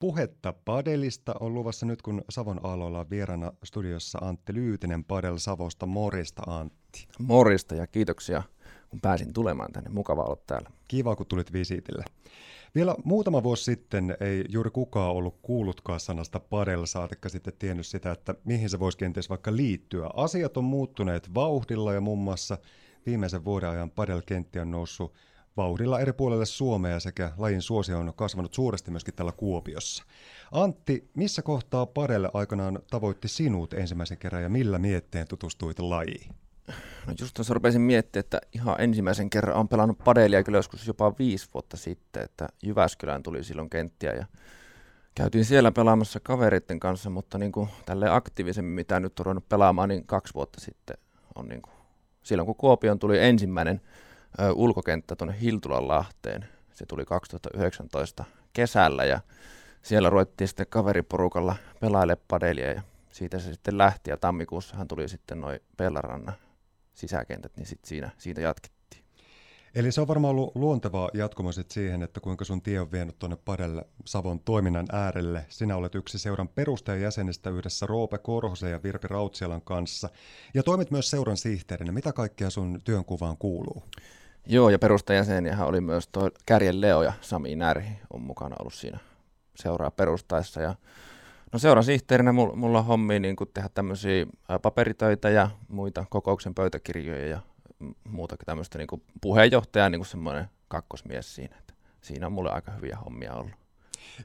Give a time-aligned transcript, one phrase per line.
[0.00, 5.86] Puhetta padelista on luvassa nyt, kun Savon aloilla on vieraana studiossa Antti Lyytinen Padel Savosta.
[5.86, 7.08] Morista Antti.
[7.18, 8.42] Morista ja kiitoksia,
[8.90, 9.90] kun pääsin tulemaan tänne.
[9.90, 10.70] Mukava olla täällä.
[10.88, 12.04] Kiva, kun tulit visitille.
[12.74, 18.12] Vielä muutama vuosi sitten ei juuri kukaan ollut kuullutkaan sanasta padel, saatikka sitten tiennyt sitä,
[18.12, 20.10] että mihin se voisi kenties vaikka liittyä.
[20.14, 22.58] Asiat on muuttuneet vauhdilla ja muun muassa
[23.06, 25.14] viimeisen vuoden ajan padelkenttä on noussut
[25.58, 30.04] vauhdilla eri puolelle Suomea sekä lajin suosio on kasvanut suuresti myöskin täällä Kuopiossa.
[30.52, 36.34] Antti, missä kohtaa padelle aikanaan tavoitti sinut ensimmäisen kerran ja millä mietteen tutustuit lajiin?
[37.06, 41.14] No just tuossa rupesin miettimään, että ihan ensimmäisen kerran on pelannut padelia kyllä joskus jopa
[41.18, 44.26] viisi vuotta sitten, että Jyväskylään tuli silloin kenttiä ja
[45.14, 49.88] käytiin siellä pelaamassa kavereiden kanssa, mutta niin kuin tälle aktiivisemmin, mitä nyt on ruvennut pelaamaan,
[49.88, 50.96] niin kaksi vuotta sitten
[51.34, 51.74] on niin kuin,
[52.22, 53.80] silloin kun Kuopioon tuli ensimmäinen
[54.54, 59.20] ulkokenttä tuonne Hiltulan Lahteen, se tuli 2019 kesällä ja
[59.82, 65.40] siellä ruvettiin sitten kaveriporukalla pelaile padelia ja siitä se sitten lähti ja tammikuussahan tuli sitten
[65.40, 66.34] noin Pellarannan
[66.94, 68.77] sisäkentät, niin sit siinä, siitä jatkettiin.
[69.74, 73.36] Eli se on varmaan ollut luontevaa jatkumo siihen, että kuinka sun tie on vienyt tuonne
[73.44, 75.46] Padelle Savon toiminnan äärelle.
[75.48, 80.08] Sinä olet yksi seuran perustajajäsenistä yhdessä Roope Korhosen ja Virpi Rautsialan kanssa.
[80.54, 81.92] Ja toimit myös seuran sihteerinä.
[81.92, 83.82] Mitä kaikkea sun työnkuvaan kuuluu?
[84.46, 88.98] Joo, ja perustajajäseniähän oli myös tuo Kärjen Leo ja Sami Närhi on mukana ollut siinä
[89.54, 90.60] seuraa perustaessa.
[90.60, 90.74] Ja
[91.52, 94.26] No seurasihteerinä mulla on hommi niin tehdä tämmöisiä
[94.62, 97.40] paperitöitä ja muita kokouksen pöytäkirjoja ja
[98.04, 101.56] muuta tämmöistä niin puheenjohtaja niin semmoinen kakkosmies siinä.
[101.58, 103.68] Että siinä on mulle aika hyviä hommia ollut.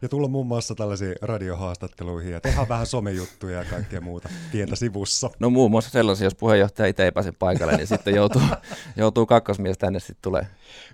[0.02, 5.30] Ja tulla muun muassa tällaisiin radiohaastatteluihin ja tehdä vähän somejuttuja ja kaikkea muuta pientä sivussa.
[5.40, 8.42] No muun muassa sellaisia, jos puheenjohtaja itse ei pääse paikalle, niin sitten joutuu,
[8.98, 10.48] joutuu kakkosmies tänne sitten tulee.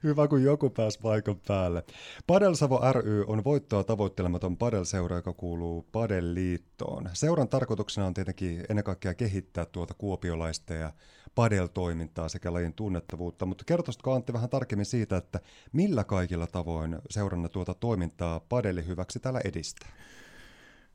[0.03, 1.83] Hyvä, kun joku pääsi paikan päälle.
[2.27, 7.09] Padelsavo ry on voittoa tavoittelematon padelseura, joka kuuluu Padelliittoon.
[7.13, 10.91] Seuran tarkoituksena on tietenkin ennen kaikkea kehittää tuota kuopiolaista ja
[11.39, 15.39] padel-toimintaa sekä lajin tunnettavuutta, mutta kertoisitko Antti vähän tarkemmin siitä, että
[15.73, 19.89] millä kaikilla tavoin seuranna tuota toimintaa padelli hyväksi täällä edistää?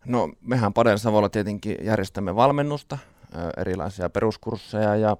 [0.05, 2.99] No mehän Padel Savolla tietenkin järjestämme valmennusta,
[3.57, 5.17] erilaisia peruskursseja ja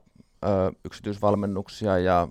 [0.85, 2.29] yksityisvalmennuksia ja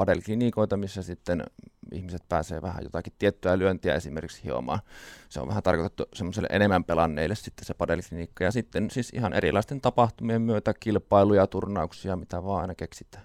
[0.00, 1.44] padelklinikoita, missä sitten
[1.92, 4.80] ihmiset pääsee vähän jotakin tiettyä lyöntiä esimerkiksi hiomaan.
[5.28, 8.44] Se on vähän tarkoitettu semmoiselle enemmän pelanneille sitten se padelklinikka.
[8.44, 13.24] Ja sitten siis ihan erilaisten tapahtumien myötä kilpailuja, turnauksia, mitä vaan aina keksitään.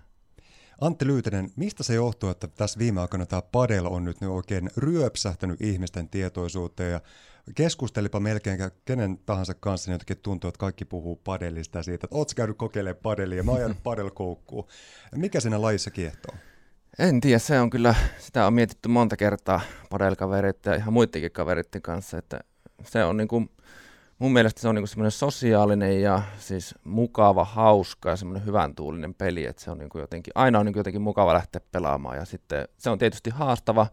[0.82, 5.62] Antti Lyytinen, mistä se johtuu, että tässä viime aikoina tämä padel on nyt oikein ryöpsähtänyt
[5.62, 7.02] ihmisten tietoisuuteen ja
[7.56, 12.16] keskustelipa melkein kenen tahansa kanssa, niin jotenkin tuntuu, että kaikki puhuu padelista ja siitä, että
[12.16, 14.68] ootko käynyt kokeilemaan padelia, mä oon jäänyt padelkoukkuun.
[15.16, 16.36] Mikä siinä lajissa kiehtoo?
[17.00, 21.82] En tiedä, se on kyllä, sitä on mietitty monta kertaa padelkavereiden ja ihan muidenkin kavereiden
[21.82, 22.40] kanssa, että
[22.84, 23.50] se on niin kuin,
[24.20, 29.14] mun mielestä se on niin semmoinen sosiaalinen ja siis mukava, hauska ja semmoinen hyvän tuulinen
[29.14, 32.18] peli, että se on niin kuin jotenkin, aina on niin kuin jotenkin mukava lähteä pelaamaan
[32.18, 33.88] ja sitten se on tietysti haastava,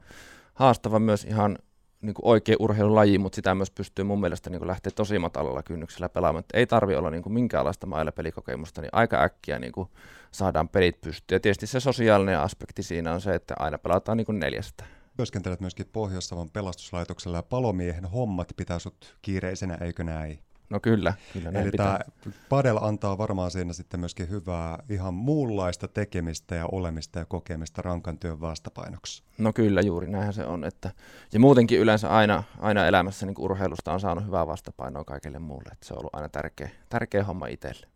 [0.54, 1.58] haastava myös ihan
[2.02, 5.62] niin kuin oikea urheilulaji, mutta sitä myös pystyy mun mielestä niin kuin lähteä tosi matalalla
[5.62, 6.40] kynnyksellä pelaamaan.
[6.40, 9.88] Että ei tarvi olla niin kuin minkäänlaista mailla pelikokemusta, niin aika äkkiä niin kuin
[10.32, 11.36] saadaan pelit pystyyn.
[11.36, 14.84] Ja tietysti se sosiaalinen aspekti siinä on se, että aina pelataan niin kuin neljästä.
[15.16, 20.38] Työskentelet myöskin Pohjois-Savon pelastuslaitoksella ja palomiehen hommat pitää sut kiireisenä, eikö näin?
[20.70, 21.86] No kyllä, kyllä näin Eli pitää.
[21.86, 27.82] tämä padel antaa varmaan siinä sitten myöskin hyvää ihan muunlaista tekemistä ja olemista ja kokemista
[27.82, 29.22] rankan työn vastapainoksi.
[29.38, 30.64] No kyllä, juuri näinhän se on.
[30.64, 30.90] Että,
[31.32, 35.68] ja muutenkin yleensä aina, aina elämässä niin urheilusta on saanut hyvää vastapainoa kaikille muulle.
[35.72, 37.86] Että se on ollut aina tärkeä, tärkeä homma itselle.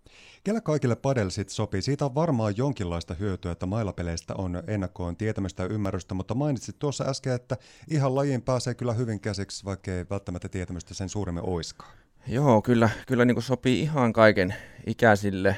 [0.46, 1.82] Kellä kaikille padel sit sopii?
[1.82, 7.04] Siitä on varmaan jonkinlaista hyötyä, että mailapeleistä on ennakkoon tietämistä ja ymmärrystä, mutta mainitsit tuossa
[7.04, 7.56] äsken, että
[7.90, 11.92] ihan lajiin pääsee kyllä hyvin käsiksi, vaikka ei välttämättä tietämystä sen suuremmin oiskaan.
[12.26, 14.54] Joo, kyllä, kyllä niin kuin sopii ihan kaiken
[14.86, 15.56] ikäisille,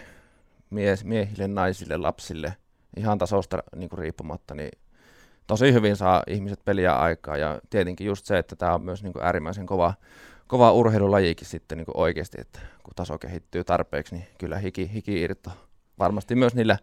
[0.70, 2.56] mies, miehille, naisille, lapsille,
[2.96, 4.70] ihan tasosta niin kuin riippumatta, niin
[5.46, 9.12] tosi hyvin saa ihmiset peliä aikaa ja tietenkin just se, että tämä on myös niin
[9.12, 9.94] kuin äärimmäisen kova,
[10.48, 15.50] kova urheilulajikin sitten niin oikeasti, että kun taso kehittyy tarpeeksi, niin kyllä hiki, hiki irto.
[15.98, 16.78] Varmasti myös niillä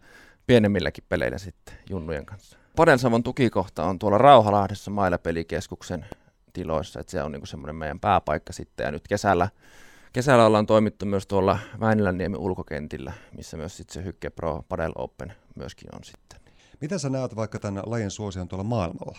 [0.46, 2.58] pienemmilläkin peleillä sitten junnujen kanssa.
[2.76, 6.06] Padensavon tukikohta on tuolla Rauhalahdessa Mailapelikeskuksen
[6.52, 8.84] tiloissa, että se on niinku semmoinen meidän pääpaikka sitten.
[8.84, 9.48] Ja nyt kesällä,
[10.12, 15.32] kesällä ollaan toimittu myös tuolla Väinilänniemen ulkokentillä, missä myös sitten se Hykke Pro Padel Open
[15.54, 16.40] myöskin on sitten.
[16.80, 19.18] Miten sä näet vaikka tämän lajin suosion tuolla maailmalla?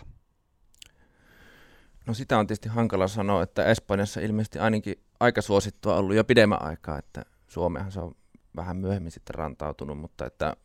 [2.07, 6.61] No sitä on tietysti hankala sanoa, että Espanjassa ilmeisesti ainakin aika suosittua ollut jo pidemmän
[6.61, 8.15] aikaa, että Suomehan se on
[8.55, 10.55] vähän myöhemmin sitten rantautunut, mutta että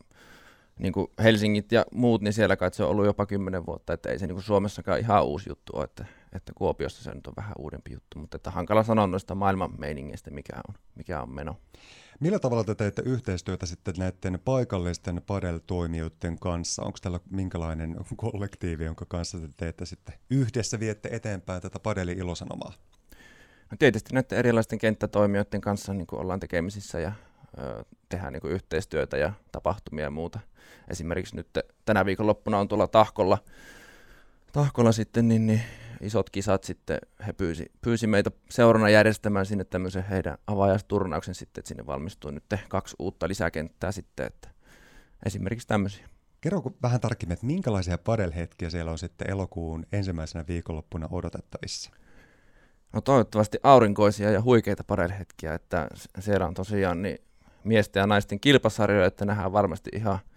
[0.79, 4.09] niin kuin Helsingit ja muut, niin siellä kai se on ollut jopa kymmenen vuotta, että
[4.09, 6.05] ei se niin kuin Suomessakaan ihan uusi juttu ole, että
[6.35, 10.31] että Kuopiossa se nyt on vähän uudempi juttu, mutta että hankala sanoa noista maailman meiningeistä,
[10.31, 11.57] mikä on, mikä on meno.
[12.19, 16.83] Millä tavalla te teette yhteistyötä sitten näiden paikallisten padel-toimijoiden kanssa?
[16.83, 22.73] Onko tällä minkälainen kollektiivi, jonka kanssa te teette sitten yhdessä viette eteenpäin tätä padelin ilosanomaa?
[23.71, 27.11] No tietysti näiden erilaisten kenttätoimijoiden kanssa niin ollaan tekemisissä ja
[27.59, 30.39] ö, tehdään niin yhteistyötä ja tapahtumia ja muuta.
[30.87, 31.47] Esimerkiksi nyt
[31.85, 33.37] tänä viikonloppuna on tuolla Tahkolla,
[34.53, 35.61] Tahkolla sitten niin, niin
[36.03, 41.67] isot kisat sitten, he pyysi, pyysi meitä seurana järjestämään sinne tämmöisen heidän avaajasturnauksen sitten, että
[41.67, 44.49] sinne valmistuu nyt kaksi uutta lisäkenttää sitten, että
[45.25, 46.09] esimerkiksi tämmöisiä.
[46.41, 51.91] Kerro vähän tarkemmin, että minkälaisia padelhetkiä siellä on sitten elokuun ensimmäisenä viikonloppuna odotettavissa?
[52.93, 55.87] No toivottavasti aurinkoisia ja huikeita padelhetkiä, että
[56.19, 57.17] siellä on tosiaan niin
[57.63, 60.19] miesten ja naisten kilpasarjoja, että nähdään varmasti ihan–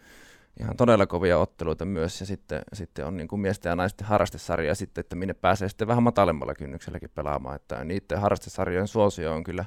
[0.61, 4.75] ihan todella kovia otteluita myös, ja sitten, sitten on niin kuin miesten ja naisten harrastesarja
[4.75, 9.65] sitten, että minne pääsee sitten vähän matalemmalla kynnykselläkin pelaamaan, että niiden harrastesarjojen suosio on kyllä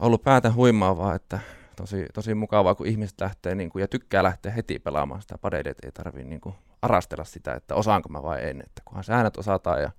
[0.00, 1.38] ollut päätä huimaavaa, että
[1.76, 5.74] tosi, tosi mukavaa, kun ihmiset lähtee niin kuin, ja tykkää lähteä heti pelaamaan sitä padeille,
[5.82, 9.82] ei tarvitse niin kuin arastella sitä, että osaanko mä vai en, että kunhan säännöt osataan
[9.82, 9.90] ja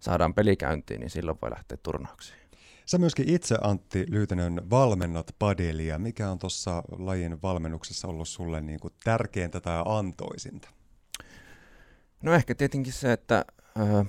[0.00, 2.47] saadaan pelikäyntiin, niin silloin voi lähteä turnauksiin.
[2.88, 5.98] Sä myöskin itse Antti Lyytänön valmennat padelia.
[5.98, 10.68] Mikä on tuossa lajin valmennuksessa ollut sulle niin kuin tärkeintä tai antoisinta?
[12.22, 13.44] No ehkä tietenkin se, että
[13.78, 14.04] ö,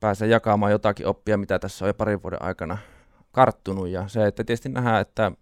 [0.00, 2.78] pääsee jakamaan jotakin oppia, mitä tässä on jo parin vuoden aikana
[3.32, 3.88] karttunut.
[3.88, 5.32] Ja se, että tietysti nähdään, että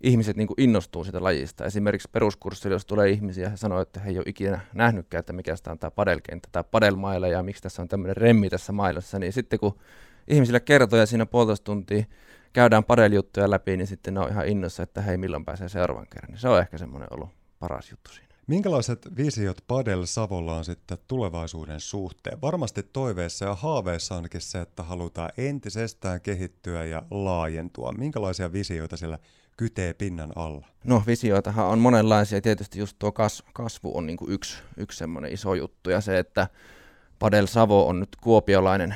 [0.00, 1.64] ihmiset niin kuin innostuu sitä lajista.
[1.64, 5.56] Esimerkiksi peruskurssilla, jos tulee ihmisiä ja sanoo, että he ei ole ikinä nähnytkään, että mikä
[5.56, 9.32] sitä on tämä padelkenttä tai padelmailla ja miksi tässä on tämmöinen remmi tässä mailassa, niin
[9.32, 9.78] sitten kun
[10.28, 12.04] ihmisille kertoo ja siinä puolitoista tuntia
[12.52, 16.30] käydään padeljuttuja läpi, niin sitten ne on ihan innossa, että hei milloin pääsee seuraavan kerran.
[16.30, 18.26] Niin se on ehkä semmoinen ollut paras juttu siinä.
[18.46, 22.40] Minkälaiset visiot Padel Savolla on sitten tulevaisuuden suhteen?
[22.40, 27.92] Varmasti toiveissa ja haaveissa onkin se, että halutaan entisestään kehittyä ja laajentua.
[27.92, 29.18] Minkälaisia visioita siellä
[29.56, 30.66] kytee pinnan alla?
[30.84, 32.40] No visioitahan on monenlaisia.
[32.40, 33.12] Tietysti just tuo
[33.52, 36.48] kasvu on niin kuin yksi, yksi semmoinen iso juttu ja se, että
[37.18, 38.94] Padel Savo on nyt kuopiolainen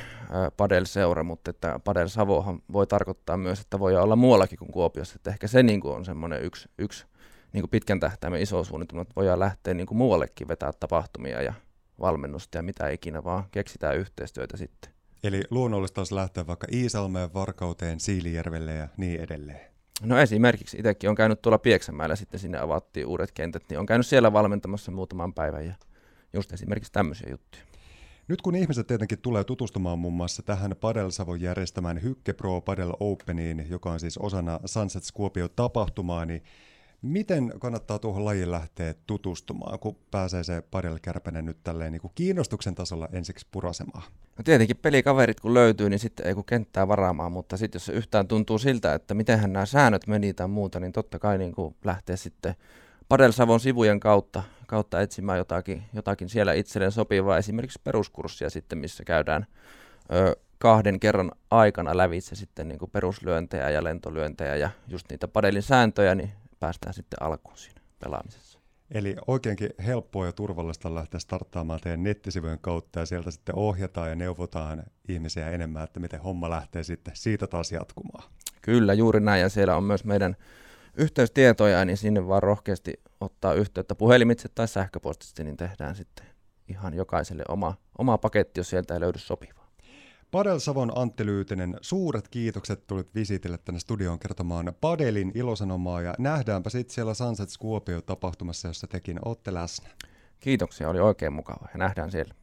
[0.57, 5.15] Padel-seura, mutta että Padel Savohan voi tarkoittaa myös, että voi olla muuallakin kuin Kuopiossa.
[5.15, 7.05] Että ehkä se niin kuin on semmoinen yksi, yksi
[7.53, 11.53] niin kuin pitkän tähtäimen iso suunnitelma, että voidaan lähteä niin kuin muuallekin vetää tapahtumia ja
[11.99, 14.91] valmennusta ja mitä ikinä, vaan keksitään yhteistyötä sitten.
[15.23, 19.71] Eli luonnollista olisi lähteä vaikka Iisalmeen, Varkauteen, Siilijärvelle ja niin edelleen.
[20.01, 24.07] No esimerkiksi itsekin on käynyt tuolla Pieksämäellä, sitten sinne avattiin uudet kentät, niin on käynyt
[24.07, 25.73] siellä valmentamassa muutaman päivän ja
[26.33, 27.70] just esimerkiksi tämmöisiä juttuja.
[28.31, 32.93] Nyt kun ihmiset tietenkin tulee tutustumaan muun muassa tähän Padel Savon järjestämään Hykke Pro Padel
[32.99, 36.43] Openiin, joka on siis osana Sunset Skopio tapahtumaa, niin
[37.01, 42.11] miten kannattaa tuohon lajiin lähteä tutustumaan, kun pääsee se Padel Kärpänen nyt tälleen niin kuin
[42.15, 44.03] kiinnostuksen tasolla ensiksi purasemaan?
[44.37, 48.27] No tietenkin pelikaverit kun löytyy, niin sitten ei kun kenttää varaamaan, mutta sitten jos yhtään
[48.27, 52.17] tuntuu siltä, että mitenhän nämä säännöt meni tai muuta, niin totta kai niin kuin lähtee
[52.17, 52.55] sitten
[53.09, 59.45] Padelsavon sivujen kautta, kautta etsimään jotakin, jotakin siellä itselleen sopivaa, esimerkiksi peruskurssia sitten, missä käydään
[60.13, 65.61] ö, kahden kerran aikana lävitse sitten niin kuin peruslyöntejä ja lentolyöntejä ja just niitä padelin
[65.61, 68.59] sääntöjä, niin päästään sitten alkuun siinä pelaamisessa.
[68.91, 74.15] Eli oikeinkin helppoa ja turvallista lähteä starttaamaan teidän nettisivujen kautta ja sieltä sitten ohjataan ja
[74.15, 78.23] neuvotaan ihmisiä enemmän, että miten homma lähtee sitten siitä taas jatkumaan.
[78.61, 80.35] Kyllä, juuri näin ja siellä on myös meidän
[80.97, 86.25] yhteystietoja, niin sinne vaan rohkeasti ottaa yhteyttä puhelimitse tai sähköpostitse, niin tehdään sitten
[86.67, 89.71] ihan jokaiselle oma, oma paketti, jos sieltä ei löydy sopivaa.
[90.31, 96.69] Padel Savon Antti Lyytinen, suuret kiitokset tulit visitille tänne studioon kertomaan Padelin ilosanomaa ja nähdäänpä
[96.69, 99.89] sitten siellä Sunset Kuopio tapahtumassa, jossa tekin olette läsnä.
[100.39, 102.33] Kiitoksia, oli oikein mukava ja nähdään siellä.